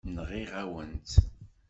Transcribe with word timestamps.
Nɣiɣ-awen-tt. 0.15 1.15